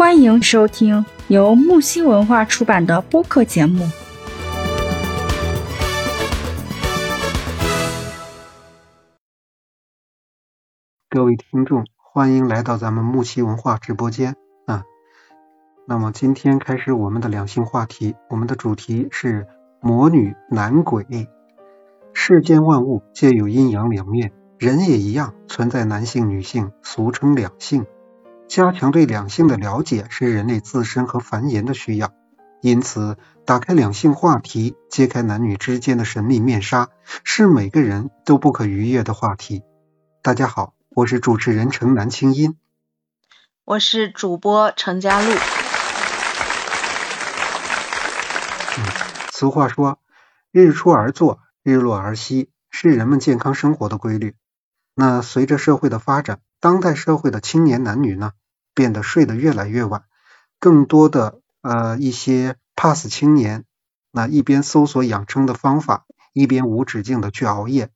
[0.00, 3.84] 欢迎收听由木西文化出版的播客节目。
[11.10, 14.84] 各位听众，欢迎来到咱们木西文化直播间啊。
[15.86, 19.46] 那么今天开始我们的两性话题，我们的主题是
[19.82, 21.04] 魔女男鬼。
[22.14, 27.84] 世间万物皆有阴阳两面，人也一样存在男性、女性，俗称两性。
[28.50, 32.12] 加强对两性的了解是人类自身和繁衍的需要，
[32.60, 36.88] 因此打开两性话题，揭开男女之间的神秘面纱，
[37.22, 39.62] 是每个人都不可逾越的话题。
[40.20, 42.56] 大家好，我是主持人程南青音，
[43.64, 45.30] 我是主播陈佳璐。
[48.78, 48.84] 嗯，
[49.30, 50.00] 俗话说，
[50.50, 54.34] 日出而作，日落而息，是人们健康生活的规律。
[54.96, 58.32] 那随着社会的发展，当代社会的青年男女呢？
[58.80, 60.04] 变得睡得越来越晚，
[60.58, 63.66] 更多的呃一些 pass 青年，
[64.10, 67.90] 那一边搜索养生的方法，一边无止境的去熬夜。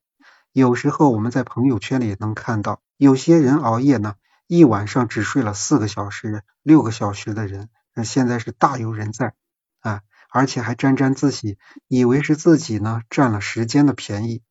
[0.52, 9.32] 有时候我们在朋友圈里也能看到，有些人熬夜呢，一晚上只睡了四个小时、六个小时的人，那现在是大有人在
[9.80, 11.56] 啊，而且还沾沾自喜，
[11.88, 14.42] 以为是自己呢占了时间的便宜，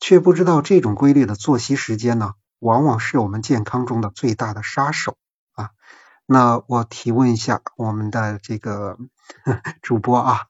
[0.00, 5.18] 却不知道这种规律的作息时间呢，往往是我们健康中的最大的杀手。
[6.26, 8.96] 那我提问一下我们的这个
[9.82, 10.40] 主播啊，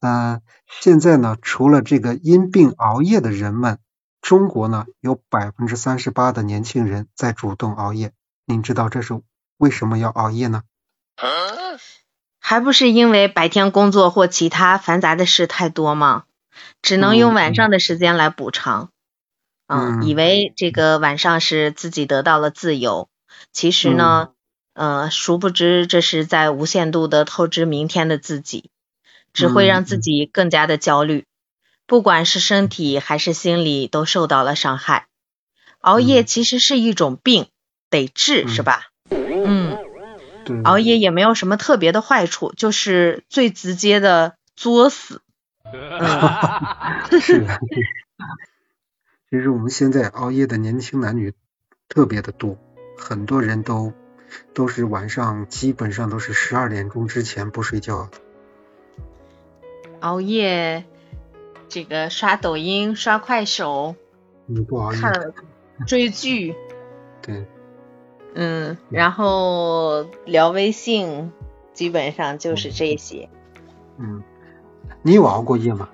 [0.00, 0.40] 嗯，
[0.80, 3.78] 现在呢，除了这个因病熬夜的人们，
[4.22, 8.12] 中国呢有百分之三十八的年轻人在主动熬夜，
[8.46, 9.20] 您知道这是
[9.58, 10.62] 为什么要熬夜呢？
[12.40, 16.24] 还不是因为白天工作或其他繁杂的事太多吗？
[16.80, 18.88] 只能用晚上的时间来补偿。
[19.66, 23.10] 嗯，以为这个晚上是自己得到了自由，
[23.52, 24.30] 其实呢。
[24.78, 28.70] 呃，殊不知这是在无限度的透支明天的自己，
[29.32, 31.24] 只会让自己更加的焦虑，
[31.88, 35.08] 不管是身体还是心理都受到了伤害。
[35.80, 37.48] 熬夜其实是一种病，
[37.90, 38.84] 得治是吧？
[39.10, 39.76] 嗯，
[40.62, 45.22] 熬夜也没有什么特别的坏处，就是最直接的作死。
[47.20, 47.58] 是的，
[49.28, 51.34] 其实我们现在熬夜的年轻男女
[51.88, 52.56] 特别的多，
[52.96, 53.92] 很多人都。
[54.54, 58.08] 都是晚上，基本上都是十二点钟之前不睡觉。
[60.00, 60.84] 熬夜，
[61.68, 63.96] 这个刷抖音、刷快手，
[64.46, 65.00] 你不熬夜？
[65.00, 65.34] 看
[65.86, 66.54] 追剧。
[67.22, 67.46] 对。
[68.34, 71.32] 嗯，然后聊微信，
[71.72, 73.28] 基本上就是这些。
[73.96, 74.22] 嗯，
[75.02, 75.88] 你有熬过夜吗？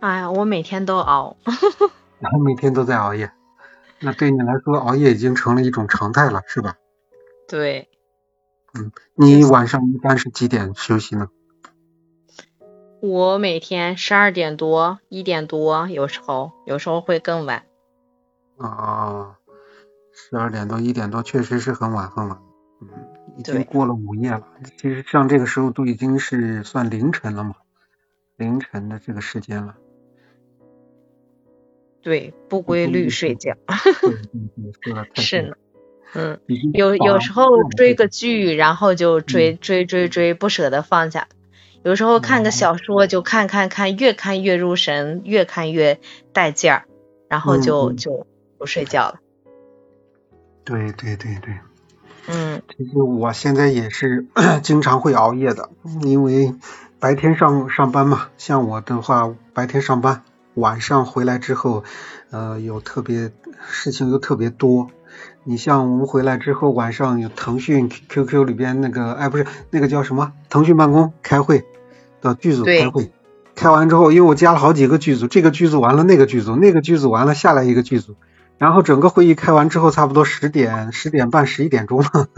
[0.00, 1.36] 哎呀，我每天都熬。
[2.18, 3.30] 然后每天都在熬夜，
[4.00, 6.74] 那对你来说，熬夜已经成了一种常态了，是吧？
[7.46, 7.88] 对，
[8.74, 11.28] 嗯，你晚上一般是几点休息呢？
[13.00, 17.66] 我每天十二点多、一点多，有时候有时候会更晚。
[18.56, 19.38] 啊，
[20.12, 22.40] 十二点多、一点多确实是很晚很晚，
[22.80, 22.88] 嗯，
[23.36, 24.48] 已经过了午夜了。
[24.78, 27.56] 其实像这个时候都已经是算凌晨了嘛，
[28.36, 29.76] 凌晨的这个时间了。
[32.00, 33.54] 对，不规律睡觉。
[35.14, 35.54] 是呢。
[36.14, 36.38] 嗯，
[36.72, 41.28] 有有时候追个剧，然后就追追追追，不舍得放下。
[41.82, 46.00] 有时候看个小说，就看看看，越看越入神，越看越
[46.32, 46.84] 带劲儿，
[47.28, 48.26] 然后就就
[48.58, 49.16] 不睡觉了。
[50.64, 51.54] 对对对对。
[52.28, 52.62] 嗯。
[52.76, 54.26] 其实我现在也是
[54.62, 55.68] 经常会熬夜的，
[56.02, 56.54] 因为
[56.98, 60.22] 白天上上班嘛，像我的话，白天上班，
[60.54, 61.84] 晚上回来之后，
[62.30, 63.30] 呃，有特别
[63.68, 64.88] 事情又特别多。
[65.44, 70.32] 你像我们回来之后，晚上有腾讯 QQ 里边那个，哎，不是那个叫什么？
[70.48, 71.64] 腾讯办公开会
[72.20, 73.12] 到剧组开会，
[73.54, 78.16] 开完之后，因为我加了好几个剧组，这个剧组完了那个剧组，那个剧组完了下来一个剧组，
[78.56, 82.28] 然后整个会议开完之后，差不多十点、十点半、十一点钟了，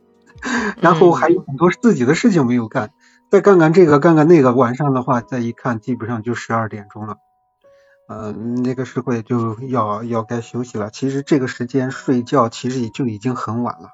[0.80, 2.90] 然后还有很多自己的事情没有干，
[3.30, 7.16] 再干干这个，干干那个，晚上的话再一看，基本上就十二点钟了。
[8.10, 10.88] 嗯，那个时候也就要要该休息了。
[10.88, 13.90] 其实这个时间睡觉其实也就已经很晚了。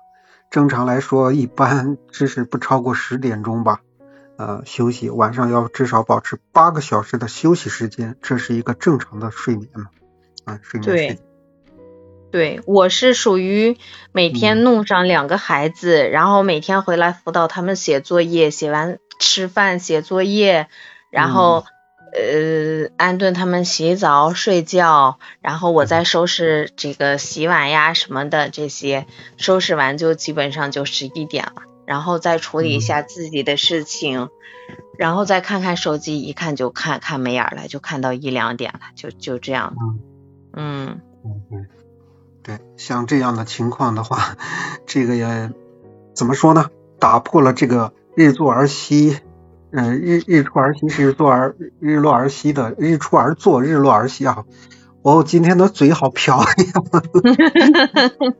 [0.50, 3.80] 正常来说，一般只是不超过十点钟吧。
[4.36, 9.86] 呃，休息晚上要至少保持八个小时的休息时间，这是一个正常的睡眠嘛？
[10.44, 11.18] 啊，睡眠对，
[12.30, 13.76] 对，我是属于
[14.12, 20.68] 每天弄上两个孩子，然后每天回来辅导他们写作业，写完吃饭写作业，
[21.10, 21.64] 然后。
[22.14, 29.06] 呃，安顿他们洗澡睡觉，然后我再收拾这个洗碗呀什么的这些，
[29.36, 31.62] 收拾完就基本上就十一点了。
[31.86, 34.30] 然后再处理一下自己的事情，
[34.96, 39.74] 然后再看看手机，一看就看看没眼了，就看到一两点了，就就这样。
[40.56, 41.66] 嗯嗯嗯，
[42.42, 44.38] 对，像这样的情况的话，
[44.86, 45.50] 这个也
[46.14, 46.70] 怎么说呢？
[46.98, 49.18] 打破了这个日作而息，
[49.76, 54.44] 嗯，日日出而息是日作而日落而息的，日出而作，日落而息啊。
[55.02, 56.46] 我今天的嘴好瓢呀。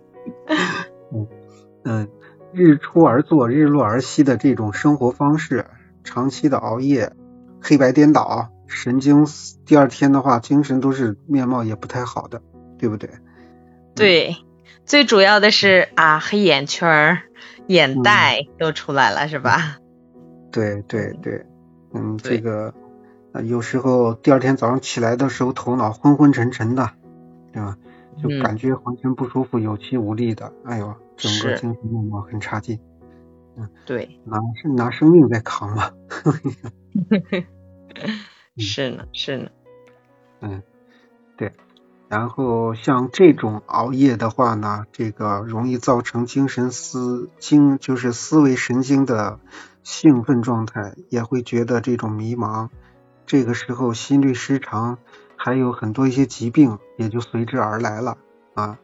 [1.13, 1.27] 嗯
[1.85, 2.09] 嗯。
[2.53, 5.67] 日出而作，日落而息的这种生活方式，
[6.05, 7.13] 长期的熬夜，
[7.61, 9.27] 黑白颠倒，神经
[9.67, 12.43] 第二天的话，精神都是面貌也不太好的，
[12.79, 13.11] 对不对？
[13.97, 14.37] 对，
[14.87, 17.23] 最主要的是啊，黑眼圈、
[17.67, 19.79] 眼袋都出来了，是吧？
[20.55, 21.45] 对对对，
[21.93, 22.73] 嗯，这个
[23.43, 26.93] 有时候第二天早上起来的时候，头脑昏昏沉沉的，
[27.53, 27.77] 对吧？
[28.23, 30.95] 就感觉浑身不舒服，有气无力的，哎呦。
[31.17, 32.81] 整个精神面貌很差劲，
[33.56, 35.93] 嗯，对，拿是拿生命在扛嘛，
[38.59, 39.50] 是呢是呢，
[40.41, 40.61] 嗯，
[41.37, 41.53] 对，
[42.09, 49.39] 然后像这种熬夜的话呢，这个容易造成精神思精就是思维神经的
[49.85, 52.71] 兴奋状态，也会觉得这种迷茫，
[53.27, 54.99] 这个时候心律失常，
[55.37, 58.17] 还有很多一些疾病也就随之而来了
[58.55, 58.79] 啊。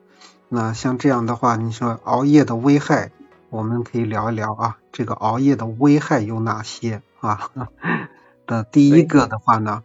[0.49, 3.11] 那像这样的话，你说熬夜的危害，
[3.49, 4.79] 我们可以聊一聊啊。
[4.93, 7.51] 这个熬夜的危害有哪些啊？
[8.47, 9.83] 的第一个的话呢，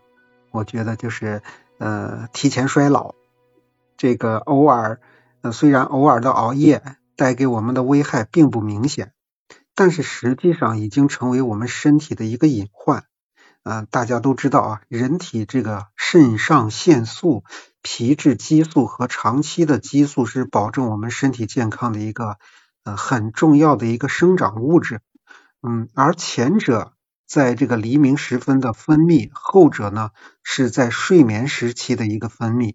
[0.51, 1.41] 我觉得就是
[1.77, 3.15] 呃提前衰老。
[3.95, 4.99] 这个偶尔
[5.41, 6.83] 呃虽然偶尔的熬夜
[7.15, 9.13] 带给我们的危害并不明显，
[9.75, 13.03] 但是实际上已经成为我们身体的一个隐患。
[13.63, 17.43] 嗯，大家都知道啊，人体这个肾上腺素。
[17.87, 22.39] 皮质激素和长期的激素是保证我们身体健康的一个
[22.83, 25.01] 呃很重要的一个生长物质，
[25.61, 26.93] 嗯，而前者
[27.27, 30.09] 在这个黎明时分的分泌，后者呢
[30.41, 32.73] 是在睡眠时期的一个分泌。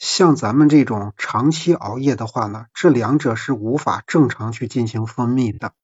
[0.00, 5.74] 像咱们这种长期熬夜的话呢，这两者是无法正常去进行分泌的，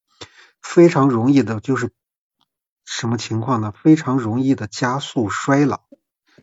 [0.62, 1.92] 非常容易的就是
[2.84, 3.72] 什么情况呢？
[3.72, 5.80] 非常容易的加速衰老，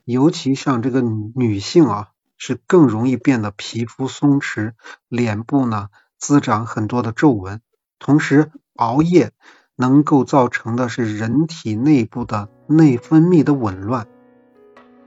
[0.05, 2.09] 尤其像这个女性啊。
[2.35, 4.73] 是更容易变得皮肤松弛，
[5.07, 5.87] 脸部呢
[6.17, 7.61] 滋长很多的皱纹。
[7.99, 9.31] 同时，熬夜
[9.77, 14.09] 能够造成的是人体内部的内分泌的紊乱，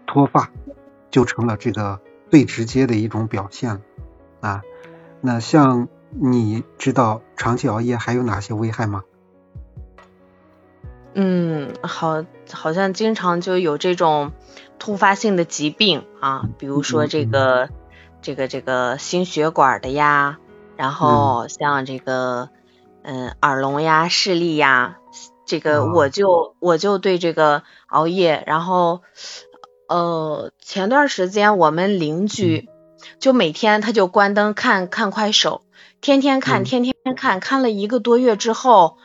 [0.07, 0.51] 脱发
[1.11, 2.01] 就成了这个
[2.31, 3.81] 最直接的一种表现了
[4.41, 4.63] 啊。
[5.21, 5.89] 那像
[6.21, 9.05] 你知道长期熬夜还有哪些危害吗？
[11.15, 14.33] 嗯，好，好像经常就有这种。
[14.79, 17.71] 突发性的疾病啊，比如说这个
[18.21, 20.39] 这个这个心血管的呀，
[20.77, 22.51] 然后像这个
[23.03, 24.99] 嗯耳聋呀、视力呀，
[25.47, 29.01] 这个我就我就对这个熬夜，然后
[29.89, 32.69] 呃前段时间我们邻居
[33.19, 35.63] 就每天他就关灯看看快手，
[36.01, 38.99] 天天看天天看，看了一个多月之后，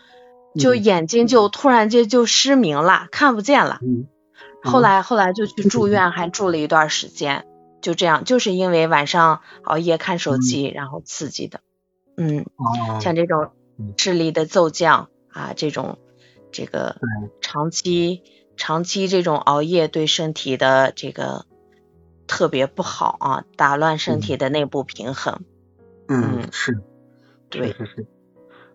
[0.59, 3.79] 就眼睛就突然间就失明了，看不见了。
[4.63, 7.45] 后来后来就去住院，还住了一段时间，
[7.81, 11.61] 就这样，就是因为晚上熬夜看手机，然后刺激的，
[12.15, 12.45] 嗯，
[13.01, 13.51] 像这种
[13.97, 15.97] 视力的骤降啊，这种
[16.51, 16.97] 这个
[17.41, 18.21] 长期
[18.55, 21.45] 长期这种熬夜对身体的这个
[22.27, 25.41] 特别不好啊，打乱身体的内部平衡。
[26.13, 26.81] 嗯，是，
[27.49, 28.05] 对，是是。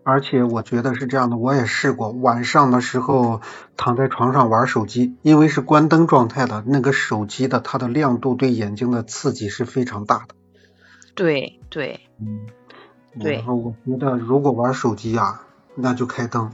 [0.03, 3.41] 而且我觉得是这样的，我也试过晚上的时候
[3.75, 10.35] 躺在床上玩手机，因为是关灯状态的，那个手机的它的亮度对眼睛的刺激是非常大的。
[11.13, 12.47] 对对，嗯，
[13.19, 13.35] 对。
[13.35, 15.43] 然后我觉得如果玩手机啊，
[15.75, 16.51] 那就开灯；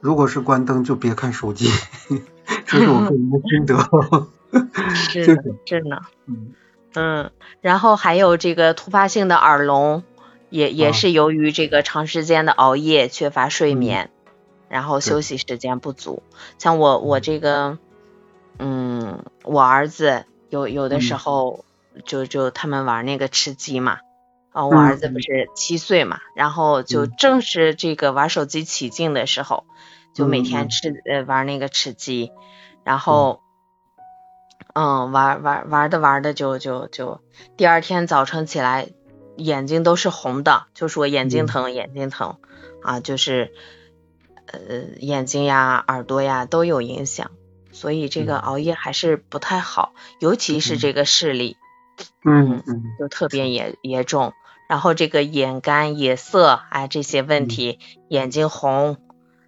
[0.00, 1.70] 如果是关灯，就别看手机。
[2.66, 4.28] 这是我个人的心得。
[4.94, 5.24] 是
[5.64, 6.52] 是呢，嗯
[6.94, 7.30] 嗯，
[7.62, 10.02] 然后还有这个突发性的耳聋。
[10.50, 14.10] 也也是由于这个长时间的熬夜、缺乏睡眠，
[14.68, 16.22] 然后休息时间不足。
[16.58, 17.78] 像我我这个，
[18.58, 21.64] 嗯，我儿子有有的时候
[22.04, 23.98] 就就他们玩那个吃鸡嘛，
[24.50, 29.64] 啊，我儿子不是七岁嘛，然后就正是这个玩手机起劲的时候，
[30.14, 32.32] 就每天吃呃玩那个吃鸡，
[32.82, 33.40] 然后，
[34.74, 37.20] 嗯，玩玩玩的玩的就就就
[37.56, 38.88] 第二天早晨起来。
[39.40, 42.36] 眼睛都是红的，就说眼睛疼，眼睛疼
[42.82, 43.52] 啊，就是
[44.46, 44.58] 呃
[44.98, 47.30] 眼睛呀、耳朵呀都有影响，
[47.72, 51.56] 所以这个熬夜还是不太好，尤其是这个视力，
[52.24, 54.32] 嗯嗯，就特别严严重。
[54.68, 58.98] 然后这个眼干、眼涩，哎这些问题，眼睛红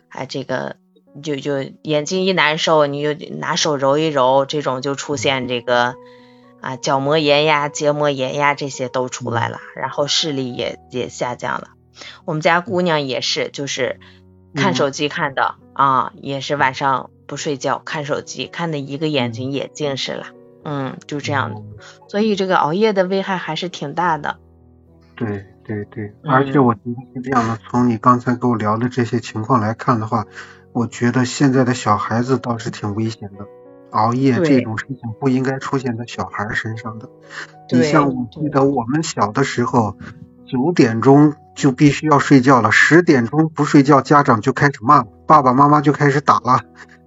[0.09, 0.77] 哎，这个
[1.23, 5.95] 就就眼睛一难受，你就拿手揉一揉，这种就出现这个
[6.63, 11.69] 啊角膜炎呀、结膜炎呀这些都出来了，然后视力也也下降了。
[12.25, 14.01] 我们家姑娘也是，就是
[14.55, 20.29] 看手机看的啊，也是晚上不睡觉看手机，看的一个眼睛也近视了。
[20.65, 21.63] 嗯，就这样的，
[22.09, 24.39] 所以这个熬夜的危害还是挺大的。
[25.17, 30.27] 对对对，而且我觉得是这样的，从你刚才跟我聊的这些情况来看的话，
[30.73, 33.47] 我觉得现在的小孩子倒是挺危险的，
[33.93, 37.09] 熬夜这种事情不应该出现在小孩身上的。
[37.71, 39.97] 你像我记得我们小的时候，
[40.47, 46.63] 九点钟就必须要睡觉了，十点钟不睡觉，家长就开始骂，爸爸妈妈就开始打了，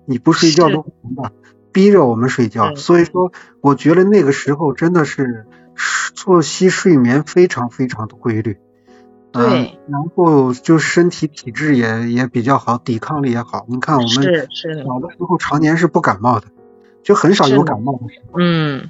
[0.05, 1.31] 你不睡觉都不行的。
[1.71, 5.45] 逼着我们睡觉，所以说我觉得那个时候真的是
[6.13, 8.57] 作息睡眠非常非常的规律，
[9.33, 13.65] 对，然后就身体体质也也比较好，抵抗力也好。
[13.67, 16.47] 你看我们小的时候常年是不感冒的，
[17.05, 18.33] 就很少有感冒的时候。
[18.41, 18.89] 嗯。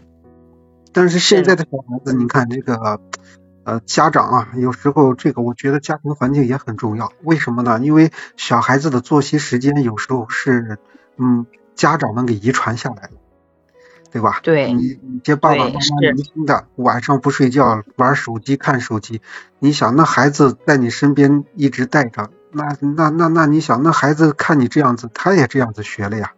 [0.92, 3.00] 但是现在的小孩子，你看这个
[3.66, 7.12] 呃家长啊，有时候这个我觉得家庭环境也很重要。
[7.22, 7.80] 为什么呢？
[7.84, 10.80] 因为小孩子的作息时间有时候是
[11.18, 11.46] 嗯。
[11.76, 13.12] 家长们给遗传下来的，
[14.10, 14.40] 对吧？
[14.44, 19.20] 对，你你这爸爸妈妈年轻的晚上不睡觉玩手机看手机，
[19.60, 26.32] 你想那孩子在你身边一直带着，那那那那你想那孩子看你这样子，他也这样子学了呀，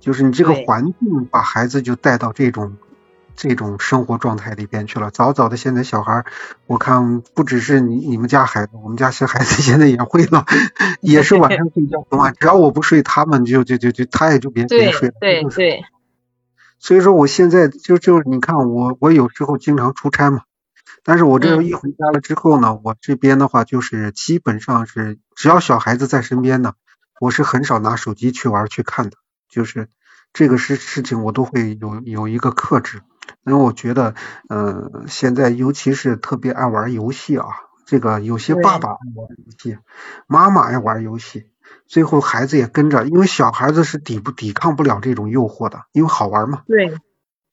[0.00, 2.76] 就是你这个环境把孩子就带到这种。
[3.36, 6.26] 这种生活状态里边去了，早早的现在小孩，
[6.66, 10.44] 我看不只是你你们家孩子，我们家小孩子 现在也会了，
[11.00, 15.14] 也是晚上睡觉很晚，只要我不睡，他们就就就就他也就别别睡了。
[15.20, 15.84] 对对。
[16.78, 20.42] 所以说我现在就就你看我我有时候经常出差嘛，
[21.02, 26.74] 但是我这一回家了之后呢，我这边的话就是基本上是只要小孩子在身边呢，
[27.22, 29.16] 我是很少拿手机去玩去看的，
[29.50, 29.88] 就是
[30.32, 33.02] 这个事事情我都会有有一个克制。
[33.44, 34.14] 因为我觉得，
[34.48, 37.46] 嗯，现在尤其是特别爱玩游戏啊，
[37.86, 39.78] 这个有些爸爸爱玩游戏，
[40.26, 41.46] 妈妈爱玩游戏，
[41.86, 46.62] 最后孩子也跟着，因为小孩子是抵不抵抗不了这种诱惑的，因为好玩嘛。
[46.66, 46.96] 对。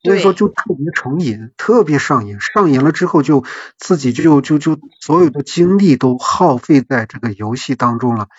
[0.03, 3.43] 所以说就特别成瘾，特别上瘾，上瘾了之后就
[3.77, 8.29] 自己就就就所有的精力都耗费在这个游戏当中了，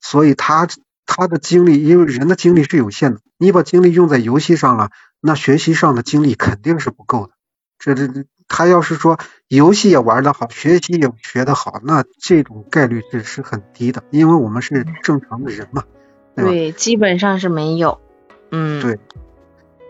[0.00, 0.68] 所以他
[1.12, 4.90] 他的精力，因为人的精力是有限的，你把精力用在游戏上了。
[5.20, 7.32] 那学习上的精力肯定是不够的，
[7.80, 15.82] 这这他要是说游戏也玩得好，学习也学得好，那这种概率是是很低的，因为我们是正常的人嘛，
[16.36, 18.00] 对，基本上是没有，
[18.52, 18.98] 嗯，对，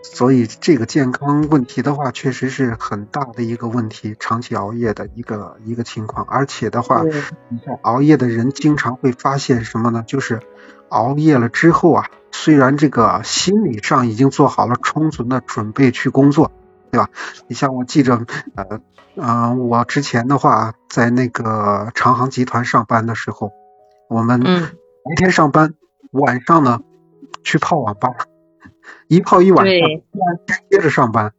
[0.03, 7.03] 所以这个健康问题的话，确实是很大的一个问题，长期熬夜的一个一个情况，而且的话，
[7.49, 10.03] 你像熬夜的人经常会发现什么呢？
[10.05, 10.41] 就是
[10.89, 12.05] 熬夜了之后啊。
[12.33, 16.49] 虽然这个心理上已经做好了充足的准备去工作，
[16.89, 17.09] 对吧？
[17.47, 18.79] 你像我记着，呃，
[19.15, 23.51] 嗯，我之前的话在那个长航集团上班的时候，
[24.09, 25.73] 我们白天上班，
[26.11, 26.79] 晚上呢
[27.43, 28.09] 去泡网吧，
[29.07, 29.73] 一泡一晚上，
[30.69, 31.33] 接着上班。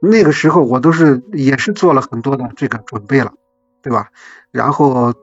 [0.00, 3.34] 那个时候我都是也是做了很多的这个准备了，
[3.82, 4.08] 对吧？
[4.50, 5.14] 然后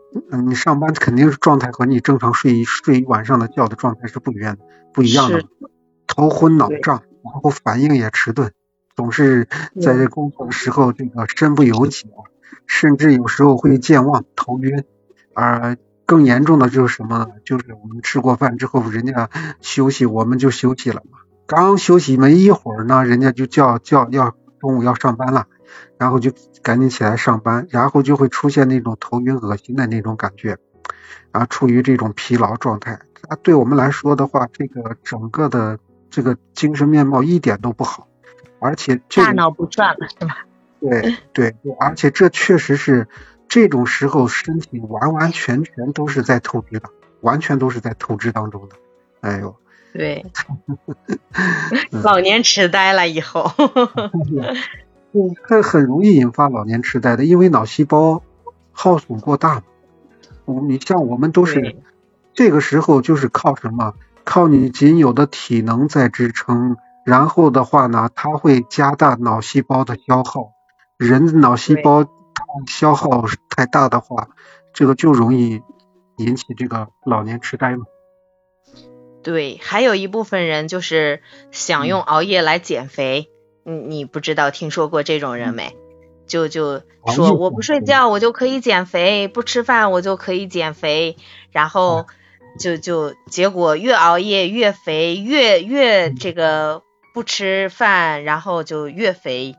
[0.46, 4.64] 你上班肯定是状态和你正常睡一睡一晚上的觉的状态是不一样的。
[4.94, 5.44] 不一样的，
[6.08, 8.52] 头昏脑胀，然后反应也迟钝，
[8.96, 9.48] 总是
[9.82, 12.10] 在这工作的时候这个身不由己，
[12.68, 14.84] 甚至有时候会健忘、头晕。
[15.34, 17.28] 而更严重的就是什么呢？
[17.46, 19.30] 就是我们吃过饭之后，人家
[19.62, 21.20] 休息，我们就休息了嘛。
[21.52, 25.48] 刚休息没一会儿呢，人家就叫叫要中午要上班了，
[25.98, 26.32] 然后就
[26.64, 30.58] 赶紧起来上班，然后就会出现那种头晕、恶心的那种感觉，
[31.34, 32.94] 然后处于这种疲劳状态。
[33.28, 35.78] 啊，对我们来说的话，这个整个的
[36.10, 38.08] 这个精神面貌一点都不好，
[38.62, 40.46] 而且大脑不转了，是吧？
[40.80, 41.02] 对
[41.34, 43.10] 对对，而且这确实是
[43.50, 46.90] 这种时候身体完完全全都是在透支的，
[47.20, 48.76] 完全都是在透支当中的。
[49.20, 49.58] 哎呦，
[49.94, 50.26] 对，
[52.04, 53.52] 老年痴呆了以后，
[55.44, 58.22] 很很容易引发老年痴呆的，因为脑细胞
[58.72, 59.64] 耗损过大嘛。
[60.68, 61.76] 你像我们都是。
[62.34, 63.94] 这个时候就是靠什么？
[64.24, 70.54] 靠你仅有的体能在支撑，然后的话呢，它会加大脑细胞的消耗。
[70.98, 72.06] 人的脑细胞
[72.68, 74.30] 消耗太大的话，
[74.74, 75.62] 这个就容易
[76.16, 77.84] 引起这个老年痴呆嘛。
[79.24, 83.30] 对，还有一部分人就是想用熬夜来减肥。
[83.64, 85.76] 你你不知道听说过这种人没？
[86.28, 91.18] 就就说我不睡觉我就可以减肥，不吃饭我就可以减肥，
[91.52, 92.06] 然后。
[92.60, 99.56] 就就结果越熬夜越肥，越越这个不吃饭，然后就越肥，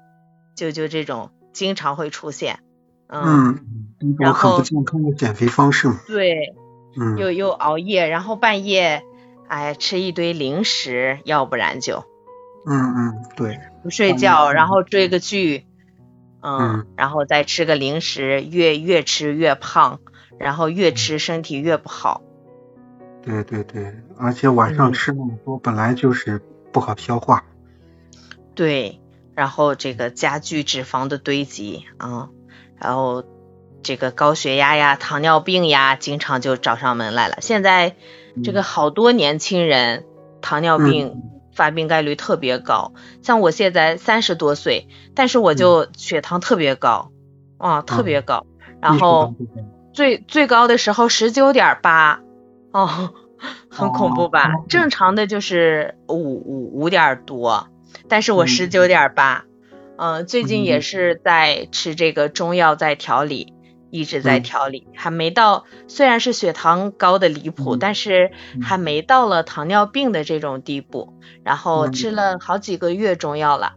[0.55, 2.59] 就就这种经常会出现。
[3.09, 3.61] 嗯，
[4.19, 6.03] 然后很不健康的减肥方式嘛。
[6.07, 6.55] 对，
[6.95, 9.03] 嗯，又又熬夜，然后半夜
[9.53, 12.07] 哎吃一堆零食，要不然就，
[12.67, 15.67] 嗯嗯，对，不睡觉，然后追个剧，
[16.41, 20.01] 嗯，然后再吃个零食，越越吃越胖，
[20.39, 22.23] 然后越吃身体越不好。
[23.23, 26.41] 对对对，而且晚上吃那么多，本来就是
[26.73, 27.45] 不好消化。
[28.55, 29.03] 对，
[29.35, 32.31] 然后这个加剧脂肪的堆积啊。
[32.81, 33.23] 然后
[33.83, 37.37] 这个高血压呀、糖尿病呀，经常就找上门来了。
[37.43, 37.97] 现在
[38.43, 40.05] 这个好多年轻人
[40.41, 41.23] 糖尿病
[41.55, 47.11] 发病概率特别高，像我现在三十多岁，但是我就血糖特别高，
[47.59, 48.47] 啊，特别高。
[48.81, 49.35] 然后
[49.93, 52.21] 最最高的时候十九点八，
[52.73, 53.13] 哦，
[53.69, 54.53] 很恐怖吧？
[54.69, 57.69] 正常的就是五五五点多，
[58.09, 59.45] 但是我十九点八。
[59.99, 63.53] 嗯，最近也是在吃这个中药，在调理，
[63.93, 65.67] 一直在调理，还没到。
[65.87, 68.33] 虽然是血糖高的离谱，但是
[68.63, 71.13] 还没到了糖尿病的这种地步。
[71.45, 73.75] 然后吃了好几个月中药了，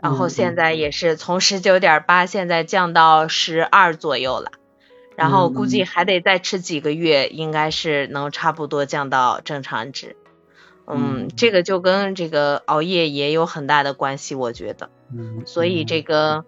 [0.00, 4.52] 然后现在也是从十九点八，现在降到十二左右了。
[5.14, 10.16] 然后估计还得再吃几个月，应该是能差不多降到正常值。
[10.86, 14.88] 嗯，这个就跟这个熬夜也有很大的关系，我觉得。
[15.14, 16.44] 嗯，所以这个，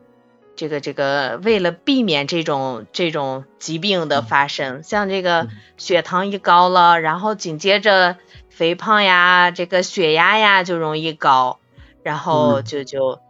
[0.54, 8.16] 这个，这个，为了避免这种这种疾病的发生，像这个血糖一高了，然后紧接着
[8.50, 11.58] 肥胖呀，这个血压呀就容易高，
[12.02, 13.20] 然后就就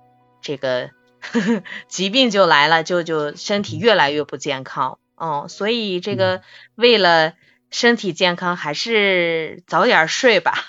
[0.40, 0.90] 这个
[1.88, 4.98] 疾病就来了，就就身体越来越不健康。
[5.16, 6.42] 嗯，所以这个
[6.74, 7.34] 为了
[7.70, 10.54] 身体健康，还是早点睡吧。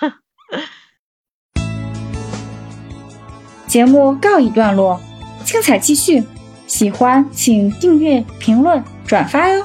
[3.66, 5.00] 节目告一段落，
[5.44, 6.22] 精彩继续。
[6.74, 9.64] 喜欢请订阅、评论、转发哟。